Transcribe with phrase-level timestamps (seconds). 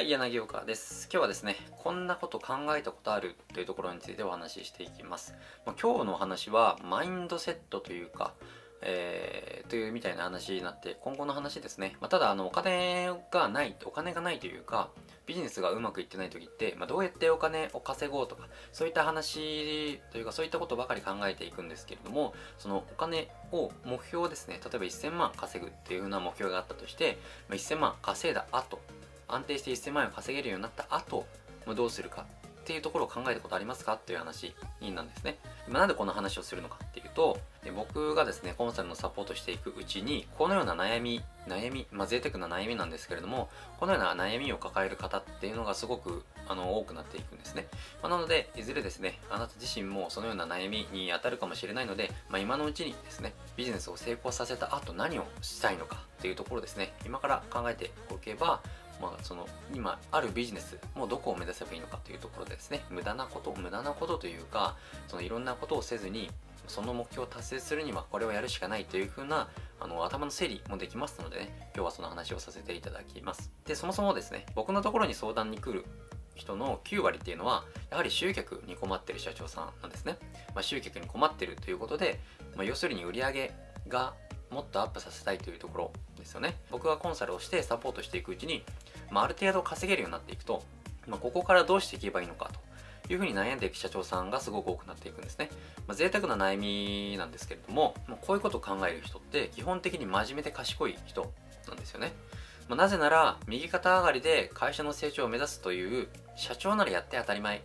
[0.00, 1.10] はい、柳岡です。
[1.12, 5.34] 今日はですね、こんなこと考えたことあるというところについてお話ししていきます。
[5.66, 8.32] まあ、今日のお話は、マインドセットというか、
[8.80, 11.98] えー、というみたいな話になって、今後の話ですね。
[12.00, 14.88] まあ、ただ、あの、お金がない、お金がないというか、
[15.26, 27.18] ビジネスがうまくいってない時って、まあ、どうやってお金を稼ごうとか、そういった話というか、そういったことばかり考えていくんですけれども、そのお金を、目標ですね、例えば1000万稼ぐっていうふうな目標があったとして、
[27.50, 28.80] まあ、1000万稼いだ後、
[29.34, 31.26] 安定して1000万円を稼げるようになった後、
[31.74, 32.26] どうするか
[32.60, 35.38] っていうところを考えたことありますかっていう話になんですね。
[35.66, 47.66] 今なんでこの話をするのかっていうと、で僕がですね、コンサルのサポートしていくうちに、このような悩み、悩み、まあ贅沢な悩みなんですけれども、このような悩みを抱える方っていうのがすごくあの多くなっていくんですね。
[48.02, 58.60] まあ、なので、いずれですね、あなた自身もそのような悩みに当たるかもしれないので、まあ、今のうちにですね、ビジネスを成功させた後何をしたいのかっていうところですね、今から考えておけば、
[59.00, 62.84] まあ、その今あるビジネスもどこを目指せばいいのかというところでですね。
[62.90, 64.76] 無駄なこと無駄なことというか
[65.08, 66.30] そのいろんなことをせずに
[66.68, 69.48] その目標を達成するにはこれをやるしかないというふうな
[69.80, 71.70] あの頭の整理もできますのでね。
[71.74, 73.50] 今日はその話をさせていただきます。
[73.64, 75.84] でそもそもですね僕のところに相談に来る
[76.34, 80.16] 人の9割っていうのはやはり集客に困ってる社長さんなんですね、
[80.54, 82.18] まあ、集客に困ってるということで、
[82.56, 83.52] まあ、要するに売り上げ
[83.88, 84.14] が
[84.50, 85.92] もっとアップさせたいというところ。
[86.20, 88.64] ですよね僕がコンサルをしてサポートしていくうちに
[89.10, 90.62] まあ、ある程度稼げるようになっていくと、
[91.06, 92.50] まあ、ここからどうしていけばいいのか
[93.06, 95.50] というふうに悩んでいく社長さんがすごく多くなっていくんですね。
[95.86, 101.32] まあ、贅沢な悩みなんですけれども、まあ、こういうことを考える人って基本的に真面目で賢い人
[101.68, 102.12] なんですよね。
[102.68, 107.64] まあ、なぜなら右肩上がりで会社の成長を目指すという社長ならやって当たり前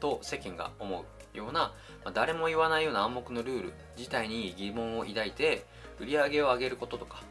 [0.00, 1.74] と世間が思うような、ま
[2.06, 5.66] あ、誰も言わないような暗黙のルール自体に疑問を抱いて
[6.00, 7.22] 売り上げを上げることとか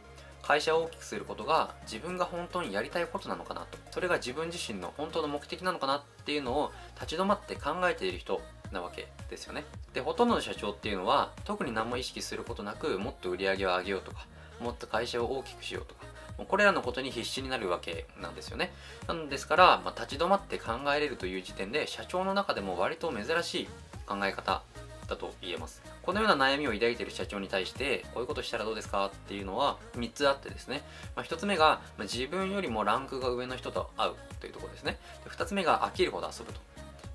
[0.48, 8.40] 会社を大きくすることが自分が本当にやりたいことなのかなとそれが自分自身の本当の目的なのかなっていうのを立ち止まって考えている人
[8.72, 9.66] なわけですよね。
[9.92, 14.26] でほとんどの社長っていうのは特に何も意識することなくもっと売り上げを上げようとか
[14.58, 16.06] もっと会社を大きくしようとか
[16.38, 18.72] もうこれらのことに必死になるわけなんですよね。
[19.06, 23.68] なんですから、まあ、立ち止まって考えれるという時点で社長の中でも割と珍しい
[24.06, 24.62] 考え方
[25.08, 25.82] だと言えます。
[26.02, 30.82] このような悩みを抱いている社長に対してこういうことしたらどうですかっていうのは3つあってですね、
[31.16, 34.98] まあ、1つ目が、自分よりもランクが上の人と会うというところですね。
[35.24, 36.60] で2つ目が飽きるほど遊ぶと。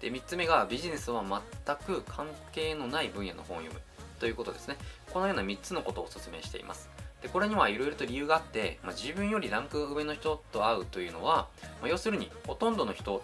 [0.01, 1.23] で3つ目がビジネスは
[1.65, 3.81] 全く関係のない分野の本を読む。
[4.19, 4.77] ということですね。
[5.11, 6.89] このような3つのことをお勧めしています。
[7.21, 11.47] でこれにはいろいろと理由があって、まあ、自分よりランクが上の人と会うというのは、
[11.81, 13.23] まあ、要するにほとんどの人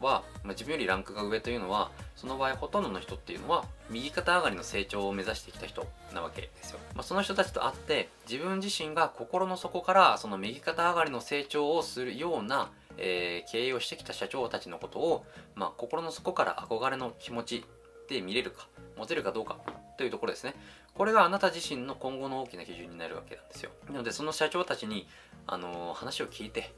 [0.00, 15.24] は、まあ、自分よりランクが上というのはその場合ほとんどの人っていうのは右肩上がりの成長を目指してきた人なわけですよ、まあ、その人たちと会って自分自身が心の底からその右肩上がりの成長をするような、えー、経営をしてきた社長たちのことを、
[15.54, 17.64] まあ、心の底から憧れの気持ち
[18.08, 18.66] で見れるか
[18.96, 19.58] 持てるかどうか
[19.96, 20.54] というところですね。
[20.94, 23.70] これがあなた自身の今後の大きな基準になるわけなんですよ。
[23.88, 25.06] なのでその社長たちに、
[25.46, 26.74] あのー、話を聞いて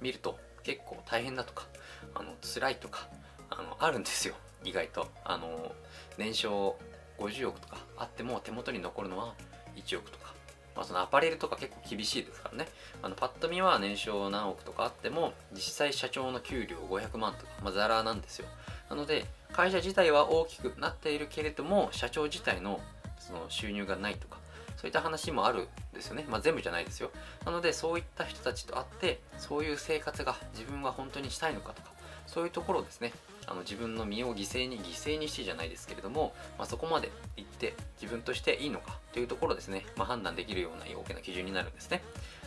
[0.00, 1.66] みると結構大変だとか
[2.14, 3.08] あの辛いとか
[3.50, 4.34] あのあるんですよ。
[4.64, 5.08] 意外と。
[5.24, 5.72] あの
[6.18, 6.76] 年商
[7.18, 9.34] 50億とかあっても手元に残るのは
[9.76, 10.34] 1億とか。
[10.74, 12.66] まあ、そのアパレルとか結構厳しいですからね。
[13.00, 18.46] あのパッと見は年商何億とかあっても実際社長の給料500万とか、まあ、ザラなんですよ。
[18.90, 22.80] なので会社自体は大きくなっているけれども社長自体の
[23.20, 24.38] その収入がないとか
[24.76, 26.24] そういった話もあるんですよね。
[26.28, 27.10] まあ、全部じゃないですよ。
[27.44, 31.92] なので、そういった人たちと会って、そういう生活が自分は本当にしたいのかとか、
[32.26, 33.12] そういうところをですね、
[33.46, 42.02] あの自分の身を犠牲に犠牲にしてじゃないですけれども、まあ、そこまで行って自分としていいのかというところですね、まあ、判断できるような大きな基準になるんですね。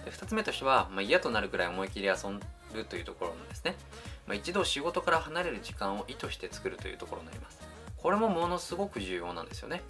[0.06, 2.14] で2つ目としては、まあ、嫌となるくらい思い切り遊
[2.74, 3.76] ぶというところなんですね。
[4.26, 7.60] まあ、一度仕事から離れる時間を意図して作るというところになります。
[7.98, 9.84] これもものすごく重要なんですよね。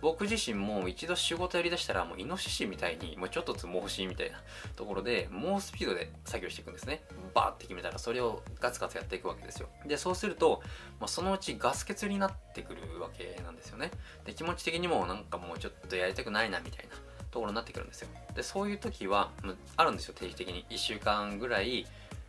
[0.00, 4.38] 僕自身も一度仕事やりだしたらもうイノシシみたいにもうちょっとつもほしいみたいな
[4.76, 7.02] ところで猛スピードで作業していくんですね。
[7.34, 9.68] バーって決めたらそれをガツガツやっていくわけですよ。
[9.86, 10.62] でそうすると、
[11.00, 13.90] まあ、そのうちガス欠になってくるわけなんですよね。
[14.24, 16.94] で気持ち的にもなんかもうちょっとやりたくないなみたいな
[17.30, 18.08] ところになってくるんですよ。
[18.34, 19.30] でそういう時は
[19.76, 20.64] あるんですよ定期的に。
[20.70, 21.86] 1週間ぐらい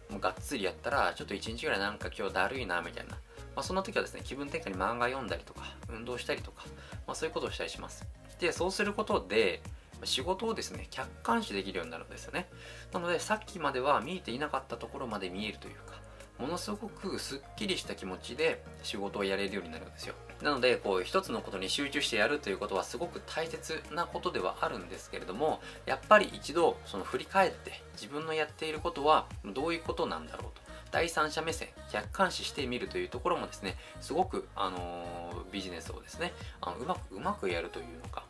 [0.10, 3.18] もうがっつりやったらちょっと1日ぐらいなんか今日だるいなみたいな。
[3.56, 6.66] まあ、そんな時はですね、気分転換に漫画読んだりとか、運動したりとか、
[7.08, 8.06] まあ、そういうことをしたりします。
[8.40, 9.62] で、そうすることで、
[10.04, 12.48] 仕事をですね、客観視できるようになるんですよね。
[12.92, 15.96] なので、さっきまでは見えていなかったところまで見えるというか、
[16.38, 20.16] ものすごくすっきりした気持ちで仕事をやれるようになるんですよ。
[20.42, 30.65] なので、こう、一つのことに集中してやるということはすごく大切なことではあるんですけれども、やっぱり一度、その振り返って、自分のやっていることはどういうことなんだろうと。
[30.96, 36.32] 第三者目線客観視してみるというところもですねすごく、あの、ビジネスをですね
[36.62, 38.24] あのうまくうまくやるというのか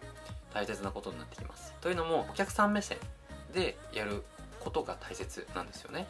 [0.51, 1.75] 大切なことになってきます。
[1.79, 2.97] というのもお客さん目線
[3.53, 4.23] でやる
[4.61, 6.07] ことが大切なんですよね。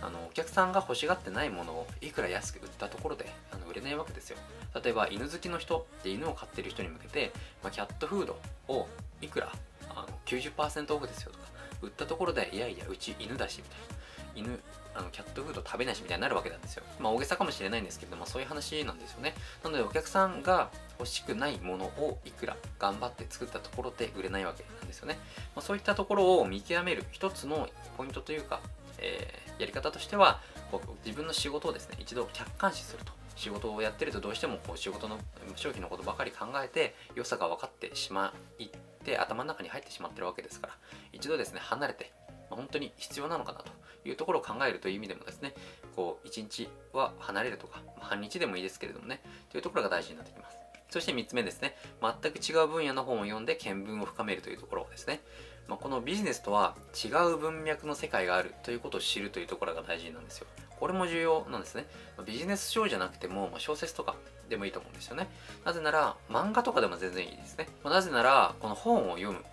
[0.00, 4.36] あのお客さんが欲しがってないものをいくら安く売ったところであの売れないわけですよ。
[4.80, 7.32] 例えば犬好きの人って犬を飼ってる人に向けて、
[7.64, 8.38] まあ、キャットフード
[8.68, 8.86] を
[9.20, 9.50] いくら
[9.88, 11.46] あの90%オフですよとか
[11.82, 13.95] 売ったところでいやいやうち犬だしみたいな。
[14.36, 14.60] 犬
[14.94, 16.82] あのキャットフード食べないしみたいになるわけなんですよ。
[16.98, 19.34] まあ大げさかもしれないんですけどもそういう話なんですよね。
[19.62, 25.18] なのでお客さんが欲しくないものをいくら頑張って作ったところで売れないわけなんですよね、
[25.54, 27.68] まあ、そういったところを見極める一つの
[27.98, 28.60] ポイントというか、
[28.98, 30.40] えー、やり方としては
[30.70, 35.18] こう自分の仕事をですね一度客観視すると仕事をやってるとどうしてもこう仕事の
[35.54, 38.68] 商品のことばかり考えて良さが分かってしまいっ
[39.04, 40.72] て頭の中に入ってしまってるわけですから
[41.12, 42.12] 一度ですね離れて
[42.56, 43.66] 本当に必要なのかなと
[44.08, 45.54] いうところを考えるという意味でもですね
[45.94, 50.56] こう1日は離れるとか半日でもいいですけれどもねというところが大事になってきます。
[50.88, 55.20] そして3つ目ですね全く違う分野の本を読んで見聞を深めるというところですね。
[55.68, 60.46] まあ、このビジネスとは違う文脈の世界があるということを知るというところが大事なんですよ。
[60.78, 61.86] これも重要なんですね。
[62.24, 64.14] ビジネス書じゃなくてもま小説とか
[64.48, 65.28] でもいいと思うんですよね。
[65.64, 67.68] なぜなら漫画とかでも全然いいですね。
[67.82, 69.44] まなぜならこの本を読む。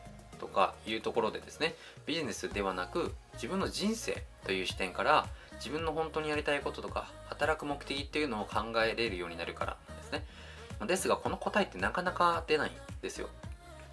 [0.44, 1.74] とかいうところでですね
[2.06, 10.25] ビジネスではなく自分の人生という視点から自分の本当にやりたいこととか働く目的っていうのを考えれるようになるからなんですね。
[10.86, 13.30] ですがこの答えってなかなか出ないんですよ。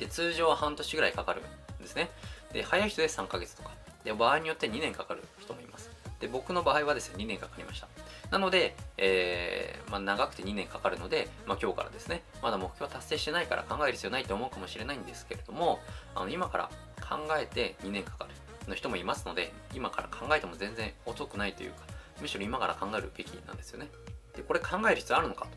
[0.01, 2.11] で通常は半年ぐらいかかるんですね。
[2.53, 3.71] で早い人で3ヶ月とか。
[4.03, 5.89] で場合によって2年かかる人もいます。
[6.19, 7.87] で僕の場合はですね2年かかりました。
[8.31, 15.81] なので、えー、まあ、長くて2年かかるので、まあ、今日からですねまだ目標達成してないから考える必要ないと思うかもしれないんですけれども
[16.15, 18.31] あの今から考えて2年かかる
[18.69, 21.79] の人もいますので今から考えても全然遅くないというか
[22.21, 23.89] むしろ今から考えるべきなんですよね。
[24.37, 25.51] でこれ考える必要あるのかと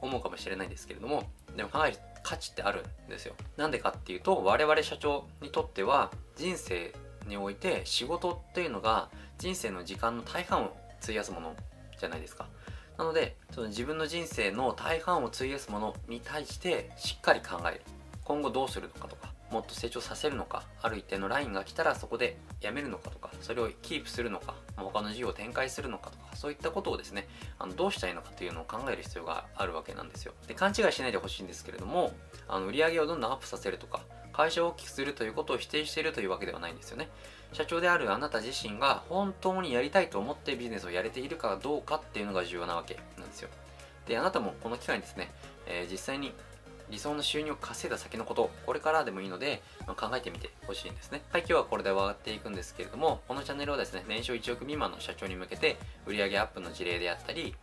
[0.00, 1.24] 思うかもしれないんですけれども
[1.56, 3.34] でも考える価値ってあるんですよ。
[3.56, 6.94] なんでかっていうと我々社長にとっては人生
[7.26, 11.56] において仕事っていうのが人生の時間の大半を費やすもの。
[11.98, 12.48] じゃないですか。
[12.98, 17.82] なのでその自分の人生の大半を費やすものに対してしっかり考える。
[18.24, 27.28] 今後どうするのかとかもっと成長させるのかある一定のラインが来たらそこでやめるのかとかそれをキープするのか他の事業を展開するのかとかそういったことをですね
[27.58, 30.32] あのどうしたいのかというのを考える必要があるわけなんですよ。
[30.48, 32.12] で勘違いしないでほしいんですけれども
[32.48, 34.00] あの売り上げをどんどんアップさせるとか
[34.36, 37.08] 会社を大きくするということを否定しているというわけではないんですよね
[37.52, 43.48] 社長であるあなた自身が本当にやりたいと思ってビジネスをやれているかどうかっていうのが重要なわけなんですよ
[44.06, 45.32] であなたもこの機会にですね、
[45.66, 46.34] えー、実際に
[46.90, 51.22] 理想の収入を稼いだ先のこと、これからでもいいので、まあ、考えてみてほしいんですね。
[51.32, 57.54] はい、今日はこれで終わっていくんですけれども、このチャンネルはですね、年商1億未満の社長に向けて、売上アップの事例であったり、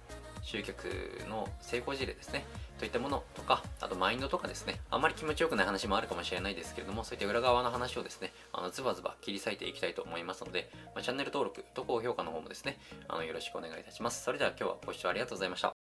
[0.43, 0.85] 集客
[1.29, 2.45] の成功事例ですね。
[2.77, 14.23] といったものとか、あとマインドとかですね、あんまり気持ちよくない話もあるかもしれないですけれども、そういった裏側の話をですね、あのズバズバ切り裂いていきたいと思いますので、まあ、チャンネル登録と高評価の方もですね、あのよろしくお願いいたします。
[14.23, 15.71] それでは今日はご視聴ありがとうございました。